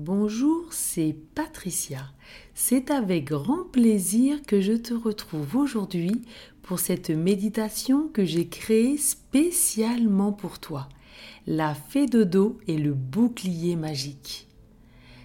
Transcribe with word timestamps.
Bonjour, 0.00 0.66
c'est 0.70 1.16
Patricia. 1.34 2.12
C'est 2.54 2.92
avec 2.92 3.24
grand 3.24 3.64
plaisir 3.64 4.42
que 4.46 4.60
je 4.60 4.74
te 4.74 4.94
retrouve 4.94 5.56
aujourd'hui 5.56 6.22
pour 6.62 6.78
cette 6.78 7.10
méditation 7.10 8.06
que 8.06 8.24
j'ai 8.24 8.46
créée 8.46 8.96
spécialement 8.96 10.30
pour 10.30 10.60
toi. 10.60 10.88
La 11.48 11.74
fée 11.74 12.06
de 12.06 12.22
dos 12.22 12.58
et 12.68 12.78
le 12.78 12.94
bouclier 12.94 13.74
magique. 13.74 14.46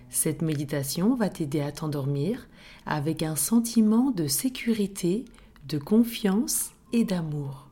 Cette 0.09 0.41
méditation 0.41 1.13
va 1.13 1.29
t'aider 1.29 1.61
à 1.61 1.71
t'endormir 1.71 2.47
avec 2.87 3.21
un 3.21 3.35
sentiment 3.35 4.09
de 4.09 4.25
sécurité, 4.25 5.25
de 5.67 5.77
confiance 5.77 6.71
et 6.93 7.03
d'amour. 7.03 7.69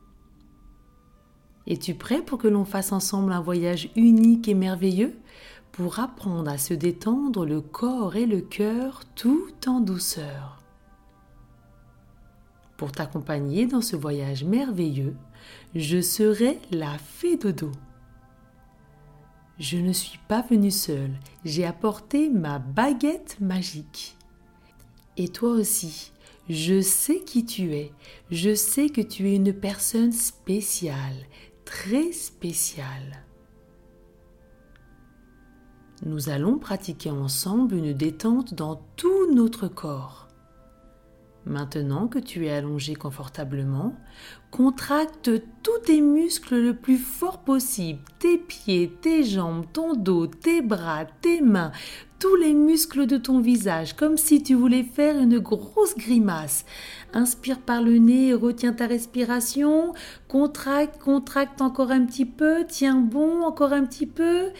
Es-tu 1.66 1.94
prêt 1.94 2.22
pour 2.22 2.38
que 2.38 2.48
l'on 2.48 2.64
fasse 2.64 2.92
ensemble 2.92 3.32
un 3.32 3.40
voyage 3.40 3.90
unique 3.96 4.46
et 4.46 4.54
merveilleux? 4.54 5.16
Pour 5.72 5.98
apprendre 5.98 6.50
à 6.50 6.58
se 6.58 6.74
détendre 6.74 7.46
le 7.46 7.62
corps 7.62 8.14
et 8.14 8.26
le 8.26 8.42
cœur 8.42 9.02
tout 9.16 9.50
en 9.66 9.80
douceur. 9.80 10.62
Pour 12.76 12.92
t'accompagner 12.92 13.66
dans 13.66 13.80
ce 13.80 13.96
voyage 13.96 14.44
merveilleux, 14.44 15.16
je 15.74 16.00
serai 16.00 16.58
la 16.70 16.98
fée 16.98 17.36
dodo. 17.36 17.72
Je 19.58 19.78
ne 19.78 19.92
suis 19.92 20.18
pas 20.28 20.42
venue 20.42 20.70
seule, 20.70 21.18
j'ai 21.44 21.64
apporté 21.64 22.28
ma 22.28 22.58
baguette 22.58 23.38
magique. 23.40 24.16
Et 25.16 25.28
toi 25.28 25.50
aussi, 25.50 26.12
je 26.48 26.80
sais 26.80 27.20
qui 27.20 27.44
tu 27.44 27.74
es, 27.74 27.92
je 28.30 28.54
sais 28.54 28.88
que 28.88 29.00
tu 29.00 29.30
es 29.30 29.36
une 29.36 29.52
personne 29.52 30.12
spéciale, 30.12 31.26
très 31.64 32.12
spéciale 32.12 33.22
nous 36.04 36.28
allons 36.28 36.58
pratiquer 36.58 37.10
ensemble 37.10 37.76
une 37.76 37.92
détente 37.92 38.54
dans 38.54 38.80
tout 38.96 39.32
notre 39.32 39.68
corps. 39.68 40.28
Maintenant 41.44 42.06
que 42.06 42.20
tu 42.20 42.46
es 42.46 42.52
allongé 42.52 42.94
confortablement, 42.94 43.96
contracte 44.52 45.30
tous 45.64 45.78
tes 45.84 46.00
muscles 46.00 46.56
le 46.56 46.74
plus 46.74 46.98
fort 46.98 47.38
possible, 47.38 47.98
tes 48.20 48.38
pieds, 48.38 48.96
tes 49.00 49.24
jambes, 49.24 49.64
ton 49.72 49.94
dos, 49.94 50.28
tes 50.28 50.62
bras, 50.62 51.04
tes 51.20 51.40
mains, 51.40 51.72
tous 52.20 52.36
les 52.36 52.54
muscles 52.54 53.08
de 53.08 53.16
ton 53.16 53.40
visage, 53.40 53.96
comme 53.96 54.16
si 54.16 54.44
tu 54.44 54.54
voulais 54.54 54.84
faire 54.84 55.18
une 55.18 55.40
grosse 55.40 55.96
grimace. 55.96 56.64
Inspire 57.12 57.58
par 57.58 57.82
le 57.82 57.98
nez 57.98 58.34
retiens 58.34 58.72
ta 58.72 58.86
respiration. 58.86 59.94
Contracte, 60.28 61.00
contracte 61.00 61.60
encore 61.60 61.90
un 61.90 62.04
petit 62.04 62.24
peu. 62.24 62.64
Tiens 62.68 63.00
bon, 63.00 63.42
encore 63.42 63.72
un 63.72 63.84
petit 63.84 64.06
peu 64.06 64.50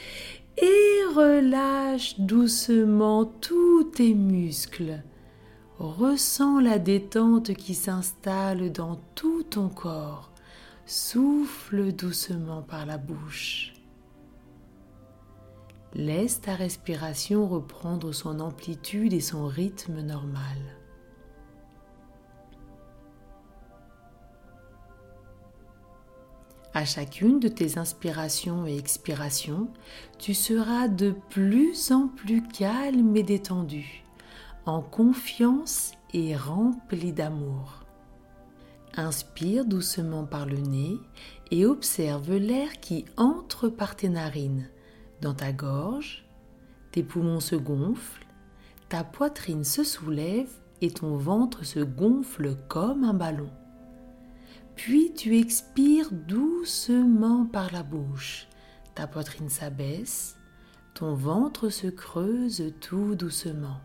et 0.62 1.04
relâche 1.14 2.18
doucement 2.20 3.24
tous 3.24 3.84
tes 3.84 4.14
muscles. 4.14 5.02
Ressens 5.78 6.60
la 6.60 6.78
détente 6.78 7.54
qui 7.54 7.74
s'installe 7.74 8.70
dans 8.70 8.96
tout 9.16 9.42
ton 9.42 9.68
corps. 9.68 10.30
Souffle 10.86 11.92
doucement 11.92 12.62
par 12.62 12.86
la 12.86 12.98
bouche. 12.98 13.74
Laisse 15.94 16.40
ta 16.40 16.54
respiration 16.54 17.48
reprendre 17.48 18.12
son 18.12 18.40
amplitude 18.40 19.12
et 19.12 19.20
son 19.20 19.46
rythme 19.46 20.00
normal. 20.00 20.81
À 26.74 26.86
chacune 26.86 27.38
de 27.38 27.48
tes 27.48 27.76
inspirations 27.76 28.66
et 28.66 28.78
expirations, 28.78 29.68
tu 30.18 30.32
seras 30.32 30.88
de 30.88 31.14
plus 31.28 31.92
en 31.92 32.08
plus 32.08 32.42
calme 32.42 33.14
et 33.14 33.22
détendu, 33.22 34.04
en 34.64 34.80
confiance 34.80 35.92
et 36.14 36.34
rempli 36.34 37.12
d'amour. 37.12 37.84
Inspire 38.96 39.66
doucement 39.66 40.24
par 40.24 40.46
le 40.46 40.58
nez 40.58 40.98
et 41.50 41.66
observe 41.66 42.34
l'air 42.34 42.80
qui 42.80 43.04
entre 43.18 43.68
par 43.68 43.94
tes 43.94 44.08
narines, 44.08 44.68
dans 45.20 45.34
ta 45.34 45.52
gorge, 45.52 46.24
tes 46.90 47.02
poumons 47.02 47.40
se 47.40 47.56
gonflent, 47.56 48.26
ta 48.88 49.04
poitrine 49.04 49.64
se 49.64 49.84
soulève 49.84 50.50
et 50.80 50.90
ton 50.90 51.16
ventre 51.16 51.64
se 51.64 51.80
gonfle 51.80 52.56
comme 52.68 53.04
un 53.04 53.14
ballon. 53.14 53.50
Puis 54.76 55.12
tu 55.14 55.38
expires 55.38 56.10
doucement 56.10 57.46
par 57.46 57.72
la 57.72 57.82
bouche. 57.82 58.48
Ta 58.94 59.06
poitrine 59.06 59.48
s'abaisse, 59.48 60.36
ton 60.94 61.14
ventre 61.14 61.68
se 61.68 61.86
creuse 61.86 62.74
tout 62.80 63.14
doucement. 63.14 63.80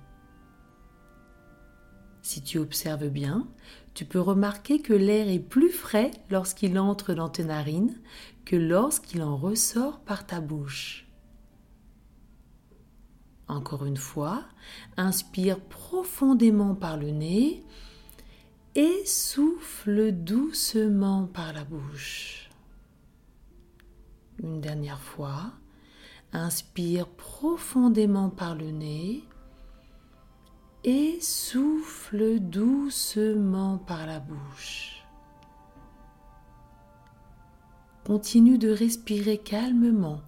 Si 2.22 2.42
tu 2.42 2.58
observes 2.58 3.08
bien, 3.08 3.48
tu 3.94 4.04
peux 4.04 4.20
remarquer 4.20 4.82
que 4.82 4.94
l'air 4.94 5.30
est 5.30 5.40
plus 5.40 5.72
frais 5.72 6.12
lorsqu'il 6.30 6.78
entre 6.78 7.14
dans 7.14 7.30
tes 7.30 7.46
narines 7.46 7.98
que 8.44 8.58
lorsqu'il 8.58 9.24
en 9.24 9.38
ressort 9.38 10.02
par 10.02 10.26
ta 10.26 10.42
bouche. 10.42 11.08
Encore 13.48 13.86
une 13.86 13.98
fois, 13.98 14.44
inspire 14.98 15.62
profondément 15.62 16.76
par 16.76 16.98
le 16.98 17.12
nez 17.12 17.64
et 18.78 19.04
souffle 19.08 20.12
doucement 20.12 21.26
par 21.26 21.52
la 21.52 21.64
bouche. 21.64 22.48
Une 24.38 24.62
dernière 24.62 25.02
fois, 25.02 25.52
inspire 26.32 27.08
profondément 27.08 28.30
par 28.30 28.54
le 28.54 28.70
nez 28.70 29.24
et 30.84 31.18
souffle 31.22 32.40
doucement 32.40 33.80
par 33.80 34.06
la 34.06 34.20
bouche. 34.20 35.04
Continue 38.06 38.60
de 38.60 38.70
respirer 38.70 39.40
calmement, 39.40 40.22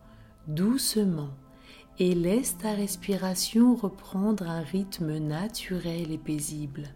doucement, 0.47 1.29
et 1.99 2.15
laisse 2.15 2.57
ta 2.57 2.73
respiration 2.73 3.75
reprendre 3.75 4.49
un 4.49 4.61
rythme 4.61 5.19
naturel 5.19 6.11
et 6.11 6.17
paisible. 6.17 6.95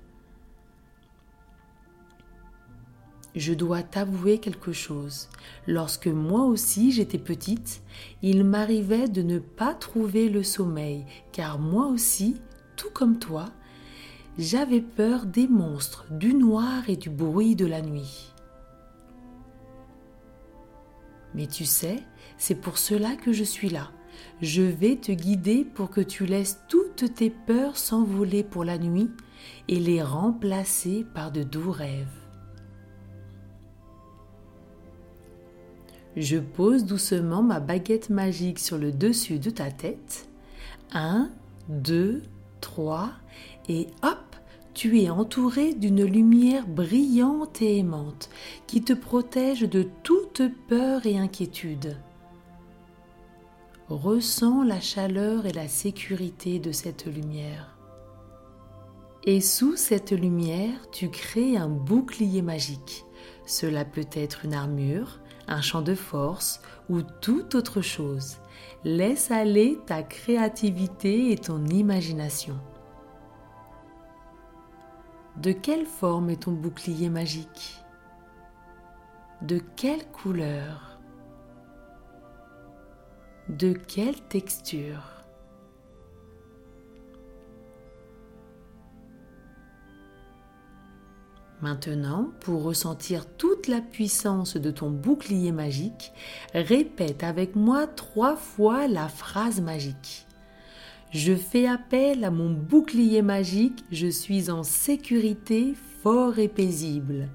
Je 3.35 3.53
dois 3.53 3.83
t'avouer 3.83 4.39
quelque 4.39 4.73
chose. 4.73 5.29
Lorsque 5.67 6.07
moi 6.07 6.45
aussi 6.45 6.91
j'étais 6.91 7.17
petite, 7.17 7.81
il 8.21 8.43
m'arrivait 8.43 9.07
de 9.07 9.21
ne 9.21 9.39
pas 9.39 9.73
trouver 9.73 10.29
le 10.29 10.43
sommeil, 10.43 11.05
car 11.31 11.59
moi 11.59 11.87
aussi, 11.87 12.41
tout 12.75 12.91
comme 12.91 13.19
toi, 13.19 13.45
j'avais 14.37 14.81
peur 14.81 15.25
des 15.25 15.47
monstres, 15.47 16.05
du 16.11 16.33
noir 16.33 16.89
et 16.89 16.95
du 16.95 17.09
bruit 17.09 17.55
de 17.55 17.65
la 17.65 17.81
nuit. 17.81 18.33
Mais 21.35 21.47
tu 21.47 21.65
sais, 21.65 22.03
c'est 22.37 22.55
pour 22.55 22.77
cela 22.77 23.15
que 23.15 23.31
je 23.31 23.43
suis 23.43 23.69
là. 23.69 23.91
Je 24.41 24.61
vais 24.61 24.95
te 24.95 25.11
guider 25.11 25.65
pour 25.65 25.89
que 25.89 26.01
tu 26.01 26.25
laisses 26.25 26.59
toutes 26.69 27.13
tes 27.15 27.31
peurs 27.31 27.77
s'envoler 27.77 28.43
pour 28.43 28.63
la 28.63 28.77
nuit 28.77 29.09
et 29.67 29.79
les 29.79 30.03
remplacer 30.03 31.05
par 31.13 31.31
de 31.31 31.43
doux 31.43 31.71
rêves. 31.71 32.22
Je 36.15 36.37
pose 36.37 36.85
doucement 36.85 37.41
ma 37.41 37.59
baguette 37.59 38.09
magique 38.09 38.59
sur 38.59 38.77
le 38.77 38.91
dessus 38.91 39.39
de 39.39 39.49
ta 39.49 39.71
tête. 39.71 40.27
Un, 40.93 41.31
deux, 41.69 42.21
trois, 42.61 43.11
et 43.67 43.87
hop, 44.03 44.17
tu 44.73 45.01
es 45.01 45.09
entouré 45.09 45.73
d'une 45.73 46.03
lumière 46.03 46.67
brillante 46.67 47.61
et 47.61 47.77
aimante 47.77 48.29
qui 48.67 48.83
te 48.83 48.93
protège 48.93 49.61
de 49.61 49.87
toute 50.03 50.41
peur 50.67 51.05
et 51.05 51.17
inquiétude. 51.17 51.97
Ressens 53.89 54.63
la 54.63 54.79
chaleur 54.79 55.45
et 55.45 55.51
la 55.51 55.67
sécurité 55.67 56.59
de 56.59 56.71
cette 56.71 57.05
lumière. 57.05 57.77
Et 59.25 59.41
sous 59.41 59.75
cette 59.75 60.11
lumière, 60.11 60.89
tu 60.91 61.09
crées 61.09 61.57
un 61.57 61.69
bouclier 61.69 62.41
magique. 62.41 63.05
Cela 63.45 63.85
peut 63.85 64.07
être 64.13 64.45
une 64.45 64.53
armure, 64.53 65.19
un 65.47 65.61
champ 65.61 65.81
de 65.81 65.95
force 65.95 66.61
ou 66.89 67.01
toute 67.01 67.55
autre 67.55 67.81
chose. 67.81 68.37
Laisse 68.83 69.31
aller 69.31 69.79
ta 69.85 70.03
créativité 70.03 71.31
et 71.31 71.37
ton 71.37 71.65
imagination. 71.65 72.59
De 75.37 75.51
quelle 75.51 75.85
forme 75.85 76.29
est 76.29 76.43
ton 76.43 76.51
bouclier 76.51 77.09
magique? 77.09 77.83
De 79.41 79.59
quelle 79.75 80.05
couleur? 80.11 80.99
De 83.49 83.73
quelle 83.73 84.21
texture? 84.21 85.22
Maintenant, 91.63 92.29
pour 92.41 92.63
ressentir 92.63 93.25
toute 93.25 93.69
la 93.69 93.79
puissance 93.79 94.57
de 94.57 94.69
ton 94.69 94.89
bouclier 94.89 95.53
magique, 95.53 96.11
répète 96.53 97.23
avec 97.23 97.55
moi 97.55 97.87
trois 97.87 98.35
fois 98.35 98.89
la 98.89 99.07
phrase 99.07 99.61
magique. 99.61 100.27
Je 101.11 101.33
fais 101.33 101.65
appel 101.65 102.25
à 102.25 102.31
mon 102.31 102.49
bouclier 102.49 103.21
magique, 103.21 103.85
je 103.93 104.07
suis 104.07 104.51
en 104.51 104.63
sécurité, 104.63 105.73
fort 106.01 106.37
et 106.37 106.49
paisible. 106.49 107.29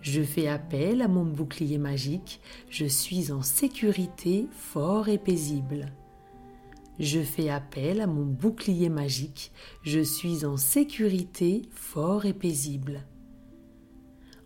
Je 0.00 0.22
fais 0.22 0.48
appel 0.48 1.02
à 1.02 1.08
mon 1.08 1.26
bouclier 1.26 1.76
magique, 1.76 2.40
je 2.70 2.86
suis 2.86 3.30
en 3.30 3.42
sécurité, 3.42 4.48
fort 4.52 5.10
et 5.10 5.18
paisible. 5.18 5.92
Je 6.98 7.20
fais 7.20 7.50
appel 7.50 8.00
à 8.00 8.06
mon 8.06 8.24
bouclier 8.24 8.88
magique, 8.88 9.52
je 9.82 10.00
suis 10.00 10.46
en 10.46 10.56
sécurité, 10.56 11.60
fort 11.74 12.24
et 12.24 12.32
paisible. 12.32 13.02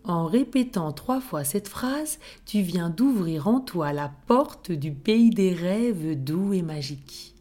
En 0.05 0.25
répétant 0.25 0.91
trois 0.91 1.21
fois 1.21 1.45
cette 1.45 1.69
phrase, 1.69 2.19
tu 2.45 2.61
viens 2.61 2.89
d'ouvrir 2.89 3.47
en 3.47 3.61
toi 3.61 3.93
la 3.93 4.11
porte 4.27 4.71
du 4.71 4.91
pays 4.91 5.29
des 5.29 5.53
rêves 5.53 6.21
doux 6.21 6.51
et 6.51 6.61
magiques. 6.61 7.33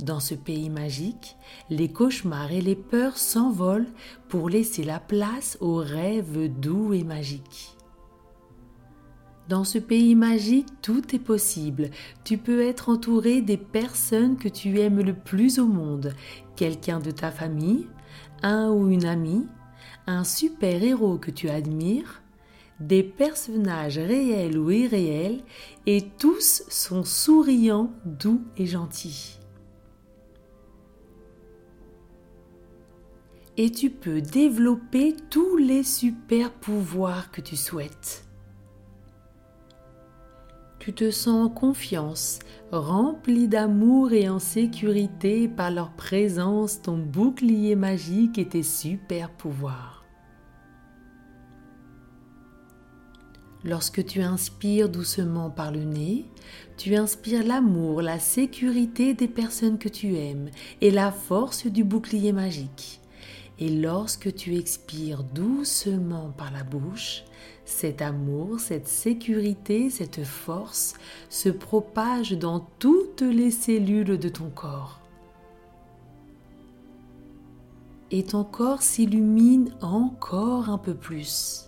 Dans 0.00 0.20
ce 0.20 0.34
pays 0.34 0.68
magique, 0.68 1.36
les 1.70 1.88
cauchemars 1.88 2.52
et 2.52 2.60
les 2.60 2.74
peurs 2.74 3.16
s'envolent 3.16 3.88
pour 4.28 4.50
laisser 4.50 4.82
la 4.82 4.98
place 4.98 5.56
aux 5.60 5.76
rêves 5.76 6.50
doux 6.60 6.92
et 6.92 7.04
magiques. 7.04 7.76
Dans 9.48 9.64
ce 9.64 9.78
pays 9.78 10.16
magique, 10.16 10.66
tout 10.82 11.14
est 11.14 11.20
possible. 11.20 11.90
Tu 12.24 12.36
peux 12.36 12.62
être 12.62 12.88
entouré 12.88 13.42
des 13.42 13.56
personnes 13.56 14.36
que 14.36 14.48
tu 14.48 14.80
aimes 14.80 15.00
le 15.00 15.14
plus 15.14 15.60
au 15.60 15.66
monde, 15.66 16.14
quelqu'un 16.56 16.98
de 16.98 17.12
ta 17.12 17.30
famille, 17.30 17.86
un 18.42 18.70
ou 18.70 18.90
une 18.90 19.04
amie, 19.04 19.46
un 20.06 20.24
super-héros 20.24 21.18
que 21.18 21.30
tu 21.30 21.48
admires, 21.48 22.22
des 22.80 23.02
personnages 23.02 23.98
réels 23.98 24.58
ou 24.58 24.70
irréels, 24.70 25.42
et 25.86 26.02
tous 26.18 26.62
sont 26.68 27.04
souriants, 27.04 27.92
doux 28.04 28.42
et 28.56 28.66
gentils. 28.66 29.38
et 33.56 33.70
tu 33.70 33.90
peux 33.90 34.20
développer 34.20 35.16
tous 35.30 35.56
les 35.56 35.82
super 35.82 36.52
pouvoirs 36.52 37.30
que 37.30 37.40
tu 37.40 37.56
souhaites. 37.56 38.24
Tu 40.78 40.92
te 40.92 41.10
sens 41.10 41.46
en 41.46 41.48
confiance, 41.48 42.38
rempli 42.70 43.48
d'amour 43.48 44.12
et 44.12 44.28
en 44.28 44.38
sécurité 44.38 45.48
par 45.48 45.70
leur 45.70 45.90
présence, 45.92 46.82
ton 46.82 46.98
bouclier 46.98 47.74
magique 47.74 48.38
et 48.38 48.46
tes 48.46 48.62
super 48.62 49.30
pouvoirs. 49.30 49.95
Lorsque 53.66 54.06
tu 54.06 54.22
inspires 54.22 54.88
doucement 54.88 55.50
par 55.50 55.72
le 55.72 55.82
nez, 55.82 56.24
tu 56.76 56.94
inspires 56.94 57.44
l'amour, 57.44 58.00
la 58.00 58.20
sécurité 58.20 59.12
des 59.12 59.26
personnes 59.26 59.78
que 59.78 59.88
tu 59.88 60.16
aimes 60.16 60.50
et 60.80 60.92
la 60.92 61.10
force 61.10 61.66
du 61.66 61.82
bouclier 61.82 62.30
magique. 62.30 63.00
Et 63.58 63.68
lorsque 63.68 64.32
tu 64.36 64.56
expires 64.56 65.24
doucement 65.24 66.32
par 66.38 66.52
la 66.52 66.62
bouche, 66.62 67.24
cet 67.64 68.02
amour, 68.02 68.60
cette 68.60 68.86
sécurité, 68.86 69.90
cette 69.90 70.22
force 70.22 70.94
se 71.28 71.48
propage 71.48 72.32
dans 72.32 72.60
toutes 72.78 73.22
les 73.22 73.50
cellules 73.50 74.16
de 74.16 74.28
ton 74.28 74.48
corps. 74.48 75.00
Et 78.12 78.22
ton 78.22 78.44
corps 78.44 78.82
s'illumine 78.82 79.74
encore 79.80 80.70
un 80.70 80.78
peu 80.78 80.94
plus. 80.94 81.65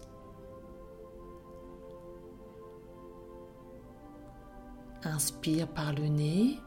Inspire 5.04 5.68
par 5.68 5.92
le 5.92 6.08
nez 6.08 6.58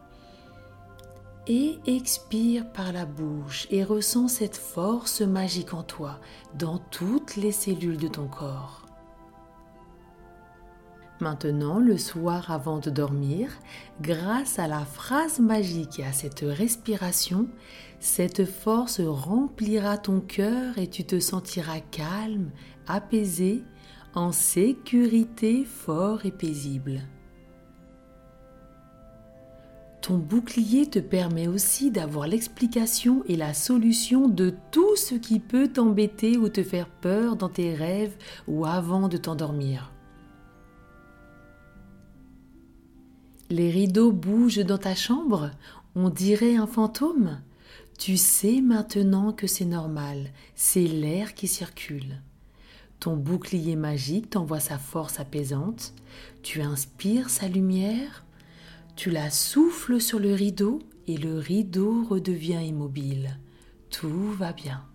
et 1.47 1.79
expire 1.85 2.71
par 2.71 2.93
la 2.93 3.05
bouche 3.05 3.67
et 3.71 3.83
ressens 3.83 4.27
cette 4.27 4.57
force 4.57 5.21
magique 5.21 5.73
en 5.73 5.83
toi, 5.83 6.19
dans 6.57 6.77
toutes 6.77 7.35
les 7.35 7.51
cellules 7.51 7.97
de 7.97 8.07
ton 8.07 8.27
corps. 8.27 8.85
Maintenant, 11.19 11.79
le 11.79 11.97
soir 11.99 12.49
avant 12.49 12.79
de 12.79 12.89
dormir, 12.89 13.51
grâce 14.01 14.57
à 14.57 14.67
la 14.67 14.79
phrase 14.79 15.39
magique 15.39 15.99
et 15.99 16.05
à 16.05 16.13
cette 16.13 16.43
respiration, 16.43 17.47
cette 17.99 18.45
force 18.45 18.99
remplira 19.01 19.99
ton 19.99 20.19
cœur 20.19 20.79
et 20.79 20.87
tu 20.87 21.03
te 21.05 21.19
sentiras 21.19 21.79
calme, 21.79 22.49
apaisé, 22.87 23.63
en 24.15 24.31
sécurité, 24.31 25.63
fort 25.63 26.25
et 26.25 26.31
paisible. 26.31 27.01
Ton 30.11 30.17
bouclier 30.17 30.89
te 30.89 30.99
permet 30.99 31.47
aussi 31.47 31.89
d'avoir 31.89 32.27
l'explication 32.27 33.23
et 33.29 33.37
la 33.37 33.53
solution 33.53 34.27
de 34.27 34.53
tout 34.69 34.97
ce 34.97 35.15
qui 35.15 35.39
peut 35.39 35.69
t'embêter 35.69 36.35
ou 36.35 36.49
te 36.49 36.63
faire 36.63 36.89
peur 36.89 37.37
dans 37.37 37.47
tes 37.47 37.73
rêves 37.73 38.17
ou 38.45 38.65
avant 38.65 39.07
de 39.07 39.15
t'endormir. 39.15 39.93
Les 43.49 43.71
rideaux 43.71 44.11
bougent 44.11 44.65
dans 44.65 44.77
ta 44.77 44.95
chambre, 44.95 45.51
on 45.95 46.09
dirait 46.09 46.57
un 46.57 46.67
fantôme. 46.67 47.39
Tu 47.97 48.17
sais 48.17 48.59
maintenant 48.59 49.31
que 49.31 49.47
c'est 49.47 49.63
normal, 49.63 50.31
c'est 50.55 50.87
l'air 50.87 51.35
qui 51.35 51.47
circule. 51.47 52.21
Ton 52.99 53.15
bouclier 53.15 53.77
magique 53.77 54.31
t'envoie 54.31 54.59
sa 54.59 54.77
force 54.77 55.21
apaisante, 55.21 55.93
tu 56.43 56.61
inspires 56.61 57.29
sa 57.29 57.47
lumière, 57.47 58.25
tu 59.01 59.09
la 59.09 59.31
souffles 59.31 59.99
sur 59.99 60.19
le 60.19 60.31
rideau 60.35 60.77
et 61.07 61.17
le 61.17 61.39
rideau 61.39 62.03
redevient 62.07 62.63
immobile. 62.63 63.39
Tout 63.89 64.31
va 64.33 64.53
bien. 64.53 64.85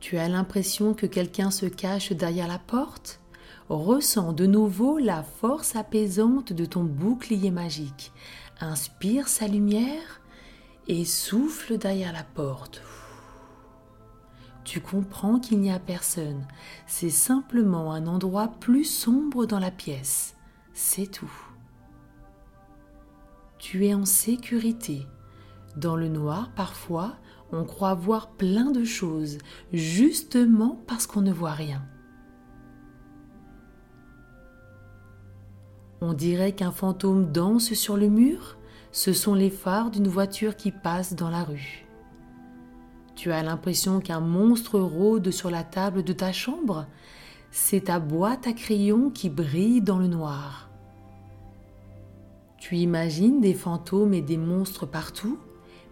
Tu 0.00 0.18
as 0.18 0.28
l'impression 0.28 0.92
que 0.92 1.06
quelqu'un 1.06 1.52
se 1.52 1.66
cache 1.66 2.10
derrière 2.10 2.48
la 2.48 2.58
porte? 2.58 3.20
Ressens 3.68 4.32
de 4.32 4.46
nouveau 4.46 4.98
la 4.98 5.22
force 5.22 5.76
apaisante 5.76 6.52
de 6.52 6.64
ton 6.64 6.82
bouclier 6.82 7.52
magique. 7.52 8.10
Inspire 8.58 9.28
sa 9.28 9.46
lumière 9.46 10.22
et 10.88 11.04
souffle 11.04 11.78
derrière 11.78 12.12
la 12.12 12.24
porte. 12.24 12.82
Tu 14.64 14.80
comprends 14.80 15.38
qu'il 15.38 15.60
n'y 15.60 15.70
a 15.70 15.78
personne. 15.78 16.44
C'est 16.88 17.10
simplement 17.10 17.92
un 17.92 18.08
endroit 18.08 18.48
plus 18.58 18.82
sombre 18.82 19.46
dans 19.46 19.60
la 19.60 19.70
pièce 19.70 20.33
c'est 20.74 21.06
tout. 21.06 21.32
Tu 23.58 23.86
es 23.86 23.94
en 23.94 24.04
sécurité. 24.04 25.06
Dans 25.76 25.96
le 25.96 26.08
noir, 26.08 26.50
parfois, 26.54 27.16
on 27.52 27.64
croit 27.64 27.94
voir 27.94 28.32
plein 28.32 28.70
de 28.70 28.84
choses, 28.84 29.38
justement 29.72 30.82
parce 30.86 31.06
qu'on 31.06 31.22
ne 31.22 31.32
voit 31.32 31.52
rien. 31.52 31.82
On 36.00 36.12
dirait 36.12 36.52
qu'un 36.52 36.72
fantôme 36.72 37.32
danse 37.32 37.72
sur 37.72 37.96
le 37.96 38.08
mur, 38.08 38.58
ce 38.92 39.12
sont 39.12 39.34
les 39.34 39.50
phares 39.50 39.90
d'une 39.90 40.08
voiture 40.08 40.56
qui 40.56 40.70
passe 40.70 41.14
dans 41.14 41.30
la 41.30 41.44
rue. 41.44 41.86
Tu 43.14 43.32
as 43.32 43.42
l'impression 43.42 44.00
qu'un 44.00 44.20
monstre 44.20 44.78
rôde 44.78 45.30
sur 45.30 45.50
la 45.50 45.62
table 45.62 46.02
de 46.02 46.12
ta 46.12 46.32
chambre, 46.32 46.86
c'est 47.50 47.84
ta 47.84 48.00
boîte 48.00 48.48
à 48.48 48.52
crayons 48.52 49.10
qui 49.10 49.30
brille 49.30 49.80
dans 49.80 49.98
le 49.98 50.08
noir. 50.08 50.63
Tu 52.64 52.76
imagines 52.76 53.42
des 53.42 53.52
fantômes 53.52 54.14
et 54.14 54.22
des 54.22 54.38
monstres 54.38 54.86
partout, 54.86 55.36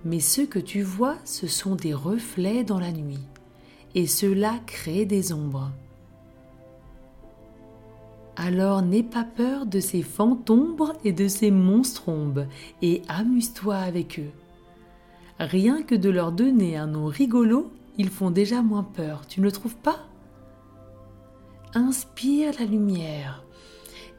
mais 0.07 0.21
ce 0.21 0.41
que 0.41 0.59
tu 0.59 0.81
vois, 0.81 1.17
ce 1.23 1.47
sont 1.47 1.75
des 1.75 1.93
reflets 1.93 2.65
dans 2.65 2.81
la 2.81 2.93
nuit, 2.93 3.29
et 3.95 4.07
cela 4.07 4.55
crée 4.65 5.05
des 5.05 5.35
ombres. 5.35 5.71
Alors 8.37 8.81
n'aie 8.81 9.03
pas 9.03 9.25
peur 9.25 9.67
de 9.67 9.81
ces 9.81 10.01
fantômes 10.01 10.95
et 11.05 11.13
de 11.13 11.29
ces 11.29 11.51
monstrombes, 11.51 12.47
et 12.81 13.03
amuse-toi 13.07 13.77
avec 13.77 14.19
eux. 14.19 14.33
Rien 15.39 15.83
que 15.83 15.95
de 15.95 16.09
leur 16.09 16.33
donner 16.33 16.79
un 16.79 16.87
nom 16.87 17.05
rigolo, 17.05 17.71
ils 17.99 18.09
font 18.09 18.31
déjà 18.31 18.63
moins 18.63 18.85
peur, 18.85 19.27
tu 19.27 19.41
ne 19.41 19.45
le 19.45 19.53
trouves 19.53 19.77
pas? 19.77 20.07
Inspire 21.75 22.53
la 22.59 22.65
lumière 22.65 23.45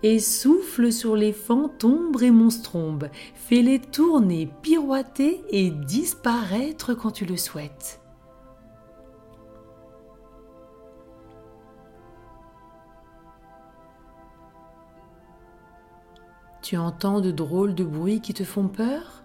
et 0.04 0.20
souffle 0.20 0.92
sur 0.92 1.16
les 1.16 1.34
fantômes 1.34 2.16
et 2.22 2.32
monstrombes, 2.32 3.10
fais-les 3.34 3.80
tourner, 3.80 4.50
pirouetter 4.62 5.42
et 5.50 5.72
disparaître 5.72 6.94
quand 6.94 7.12
tu 7.12 7.26
le 7.26 7.38
souhaites. 7.38 8.02
Tu 16.62 16.78
entends 16.78 17.20
de 17.20 17.32
drôles 17.32 17.76
de 17.76 17.84
bruits 17.84 18.22
qui 18.22 18.34
te 18.34 18.44
font 18.44 18.68
peur? 18.68 19.24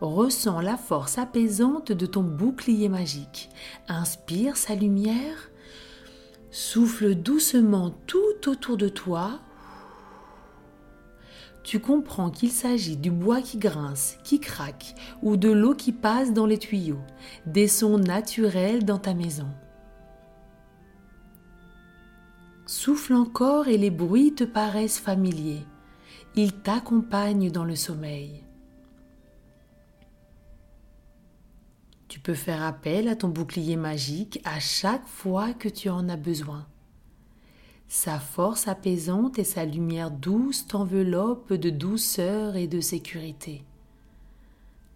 Ressens 0.00 0.60
la 0.60 0.76
force 0.76 1.18
apaisante 1.18 1.92
de 1.92 2.04
ton 2.04 2.22
bouclier 2.22 2.88
magique. 2.88 3.48
Inspire 3.88 4.56
sa 4.56 4.74
lumière 4.74 5.50
Souffle 6.50 7.16
doucement 7.16 7.90
tout 8.06 8.48
autour 8.48 8.76
de 8.76 8.88
toi. 8.88 9.40
Tu 11.64 11.80
comprends 11.80 12.30
qu'il 12.30 12.52
s'agit 12.52 12.98
du 12.98 13.10
bois 13.10 13.40
qui 13.40 13.56
grince, 13.56 14.18
qui 14.22 14.38
craque, 14.38 14.94
ou 15.22 15.38
de 15.38 15.50
l'eau 15.50 15.74
qui 15.74 15.92
passe 15.92 16.34
dans 16.34 16.44
les 16.44 16.58
tuyaux, 16.58 17.00
des 17.46 17.68
sons 17.68 17.98
naturels 17.98 18.84
dans 18.84 18.98
ta 18.98 19.14
maison. 19.14 19.48
Souffle 22.66 23.14
encore 23.14 23.68
et 23.68 23.78
les 23.78 23.90
bruits 23.90 24.34
te 24.34 24.44
paraissent 24.44 24.98
familiers. 24.98 25.64
Ils 26.36 26.52
t'accompagnent 26.52 27.50
dans 27.50 27.64
le 27.64 27.76
sommeil. 27.76 28.44
Tu 32.08 32.20
peux 32.20 32.34
faire 32.34 32.62
appel 32.62 33.08
à 33.08 33.16
ton 33.16 33.28
bouclier 33.28 33.76
magique 33.76 34.40
à 34.44 34.60
chaque 34.60 35.06
fois 35.06 35.54
que 35.54 35.68
tu 35.68 35.88
en 35.88 36.08
as 36.08 36.16
besoin. 36.16 36.66
Sa 37.96 38.18
force 38.18 38.66
apaisante 38.66 39.38
et 39.38 39.44
sa 39.44 39.64
lumière 39.64 40.10
douce 40.10 40.66
t'enveloppent 40.66 41.52
de 41.52 41.70
douceur 41.70 42.56
et 42.56 42.66
de 42.66 42.80
sécurité. 42.80 43.62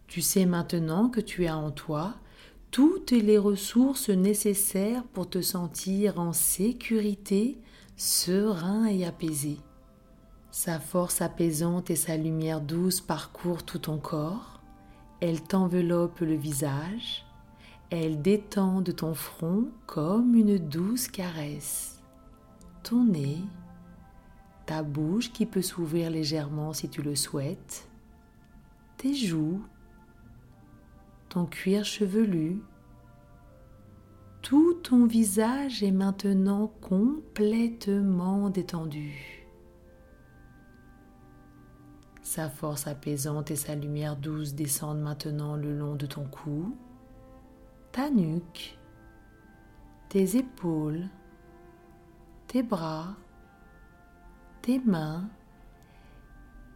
Tu 0.09 0.21
sais 0.21 0.47
maintenant 0.47 1.09
que 1.09 1.21
tu 1.21 1.47
as 1.47 1.57
en 1.57 1.71
toi 1.71 2.17
toutes 2.73 3.13
les 3.13 3.39
ressources 3.39 4.11
nécessaires 4.11 5.05
pour 5.13 5.31
te 5.31 5.41
sentir 5.43 6.19
en 6.19 6.33
sécurité, 6.33 7.57
serein 7.97 8.87
et 8.87 9.07
apaisé. 9.07 9.59
Sa 10.51 10.81
force 10.81 11.23
apaisante 11.23 11.91
et 11.91 11.97
sa 11.97 12.17
lumière 12.17 12.61
douce 12.61 13.01
parcourent 13.01 13.63
tout 13.63 13.79
ton 13.79 13.99
corps. 13.99 14.61
Elle 15.21 15.41
t'enveloppe 15.41 16.19
le 16.19 16.35
visage. 16.35 17.25
Elle 17.91 18.21
détendent 18.23 18.97
ton 18.97 19.15
front 19.15 19.69
comme 19.87 20.35
une 20.35 20.59
douce 20.59 21.07
caresse 21.07 21.98
ton 22.83 23.05
nez, 23.05 23.39
ta 24.67 24.83
bouche 24.83 25.33
qui 25.33 25.47
peut 25.47 25.63
s'ouvrir 25.63 26.11
légèrement 26.11 26.73
si 26.73 26.89
tu 26.89 27.03
le 27.03 27.17
souhaites, 27.17 27.89
tes 28.97 29.15
joues, 29.15 29.63
ton 31.29 31.47
cuir 31.47 31.85
chevelu. 31.85 32.61
Tout 34.43 34.75
ton 34.83 35.07
visage 35.07 35.83
est 35.83 35.91
maintenant 35.91 36.73
complètement 36.81 38.51
détendu. 38.51 39.47
Sa 42.23 42.49
force 42.49 42.87
apaisante 42.87 43.51
et 43.51 43.57
sa 43.57 43.75
lumière 43.75 44.17
douce 44.17 44.55
descendent 44.55 45.01
maintenant 45.01 45.57
le 45.57 45.77
long 45.77 45.95
de 45.95 46.07
ton 46.07 46.25
cou, 46.25 46.77
ta 47.91 48.11
nuque, 48.11 48.79
tes 50.09 50.37
épaules, 50.37 51.09
tes 52.49 52.63
bras, 52.63 53.15
tes 54.63 54.81
mains, 54.81 55.29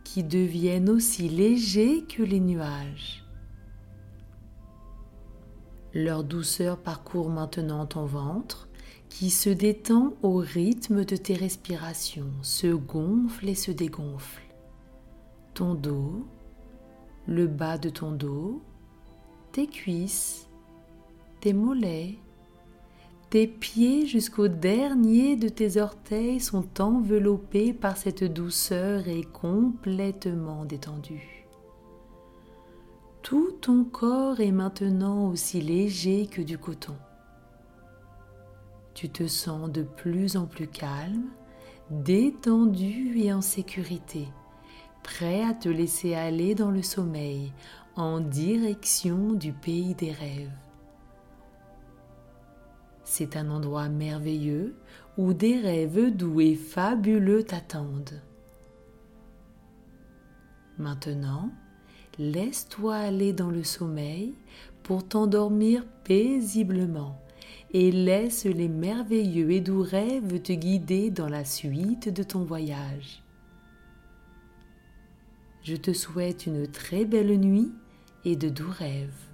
qui 0.05 0.23
deviennent 0.23 0.91
aussi 0.91 1.31
légers 1.31 2.05
que 2.05 2.23
les 2.23 2.41
nuages. 2.41 3.25
Leur 5.95 6.25
douceur 6.25 6.79
parcourt 6.79 7.31
maintenant 7.31 7.87
ton 7.87 8.05
ventre, 8.05 8.69
qui 9.09 9.31
se 9.31 9.49
détend 9.49 10.15
au 10.23 10.37
rythme 10.37 11.07
de 11.07 11.17
tes 11.17 11.35
respirations, 11.35 12.33
se 12.43 12.67
gonfle 12.67 13.49
et 13.49 13.55
se 13.55 13.71
dégonfle. 13.71 14.43
Ton 15.55 15.75
dos, 15.75 16.27
le 17.27 17.47
bas 17.47 17.79
de 17.79 17.89
ton 17.89 18.13
dos, 18.13 18.63
tes 19.53 19.67
cuisses, 19.67 20.49
tes 21.41 21.55
mollets, 21.55 22.19
tes 23.33 23.47
pieds 23.47 24.07
jusqu'au 24.07 24.47
dernier 24.47 25.37
de 25.37 25.49
tes 25.49 25.81
orteils 25.81 26.39
sont 26.39 26.83
enveloppés 26.83 27.73
par 27.73 27.97
cette 27.97 28.25
douceur 28.25 29.09
et 29.09 29.23
complètement 29.23 30.67
détendus. 30.67 31.47
Tout 33.23 33.53
ton 33.63 33.85
corps 33.85 34.41
est 34.41 34.53
maintenant 34.53 35.31
aussi 35.31 35.63
léger 35.63 36.27
que 36.27 36.43
du 36.43 36.59
coton. 36.59 36.95
Tu 38.93 39.09
te 39.09 39.27
sens 39.27 39.73
de 39.73 39.83
plus 39.83 40.37
en 40.37 40.45
plus 40.45 40.69
calme, 40.69 41.31
détendu 41.91 43.19
et 43.19 43.33
en 43.33 43.41
sécurité, 43.41 44.29
prêt 45.03 45.43
à 45.43 45.55
te 45.55 45.71
laisser 45.71 46.15
aller 46.15 46.55
dans 46.55 46.71
le 46.71 46.83
sommeil 46.83 47.51
en 47.97 48.21
direction 48.21 49.33
du 49.33 49.55
pays 49.55 49.95
des 49.95 50.13
rêves. 50.13 50.62
C'est 53.15 53.37
un 53.37 53.51
endroit 53.51 53.91
merveilleux 53.91 54.75
où 55.19 55.35
des 55.35 55.61
rêves 55.61 56.17
doux 56.17 56.41
et 56.41 56.55
fabuleux 56.55 57.43
t'attendent. 57.43 58.23
Maintenant, 60.79 61.51
laisse-toi 62.19 62.97
aller 62.97 63.35
dans 63.35 63.51
le 63.51 63.65
sommeil 63.65 64.33
pour 64.83 65.07
t'endormir 65.07 65.85
paisiblement 66.05 67.21
et 67.75 67.93
laisse 67.93 68.47
les 68.47 68.69
merveilleux 68.69 69.51
et 69.51 69.61
doux 69.61 69.83
rêves 69.83 70.41
te 70.41 70.55
guider 70.55 71.11
dans 71.11 71.29
la 71.29 71.45
suite 71.45 72.09
de 72.09 72.23
ton 72.23 72.45
voyage. 72.45 73.23
Je 75.65 75.77
te 75.77 75.93
souhaite 75.93 76.47
une 76.47 76.67
très 76.67 77.05
belle 77.05 77.39
nuit 77.39 77.75
et 78.25 78.37
de 78.37 78.49
doux 78.49 78.71
rêves. 78.71 79.32